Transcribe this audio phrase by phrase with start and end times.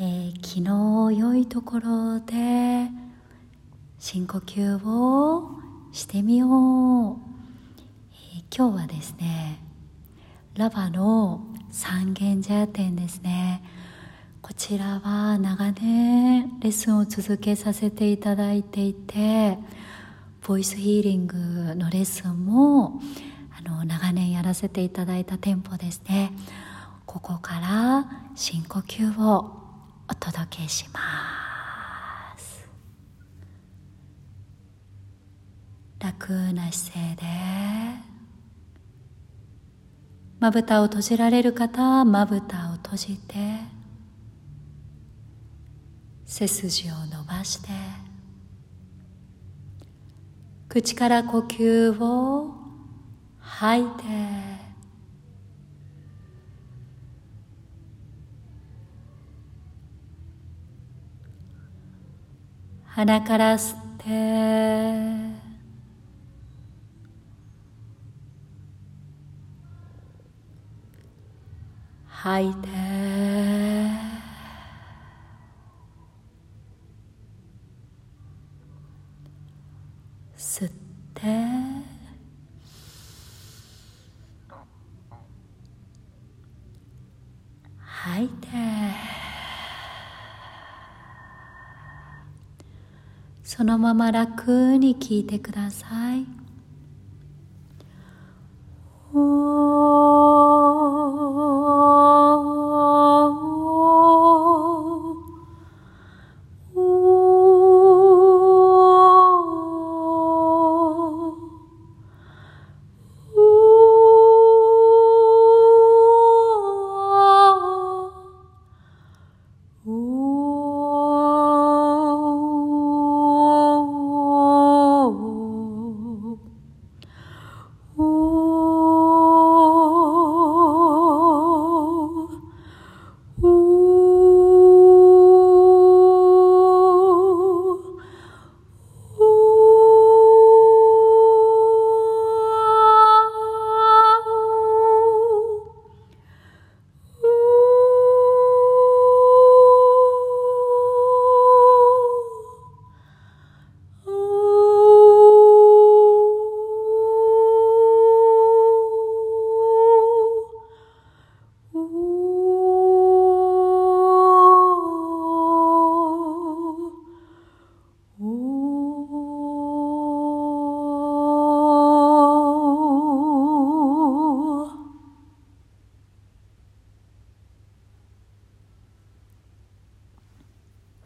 [0.00, 2.88] えー、気の良いところで
[3.98, 5.50] 深呼吸を
[5.90, 7.16] してみよう、
[8.12, 9.60] えー、今日はですね
[10.54, 11.40] ラバの
[11.72, 13.62] 三軒茶屋店ですね。
[14.40, 19.58] こちらは長年レッスンを続けさせていただいていて
[20.46, 21.36] ボイスヒーリング
[21.74, 23.00] のレッスンも
[23.58, 26.30] あの長年やらせていただいた店舗ですね。
[27.04, 28.06] ここから
[28.36, 29.67] 深呼吸を
[30.10, 31.00] お届けしま
[32.36, 32.68] す。
[35.98, 38.08] 楽な姿勢で。
[40.40, 43.34] まぶたを閉じられる方はまぶたを閉じて
[46.24, 47.70] 背筋を伸ばして
[50.68, 52.54] 口から呼吸を
[53.40, 54.57] 吐いて
[62.94, 65.38] 鼻から吸って。
[72.06, 72.68] 吐いて。
[80.36, 80.70] 吸っ
[81.14, 81.22] て。
[87.78, 89.17] 吐いて。
[93.58, 96.24] そのまま楽に聞いてください。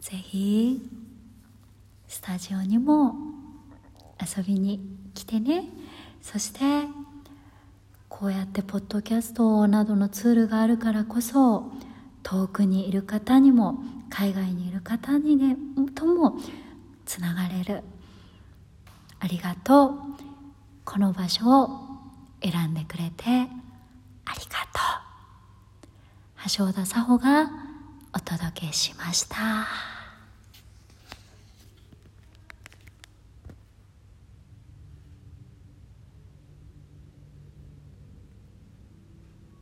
[0.02, 0.82] ぜひ
[2.08, 3.14] スタジオにも
[4.20, 4.80] 遊びに
[5.14, 5.64] 来てね。
[6.20, 6.88] そして
[8.08, 11.70] こうやってポッドキャストなどのツールがあるからこそ
[12.24, 13.78] 遠くにいる方にも
[14.10, 15.56] 海外にいる方にね
[15.94, 16.36] とも
[17.06, 17.82] つながれる。
[19.20, 19.92] ありがとう。
[20.84, 21.68] この場所を
[22.42, 24.80] 選んでくれてありがと
[26.44, 26.50] う。
[26.56, 27.50] 橋田沙穂が
[28.12, 29.91] お届けしました。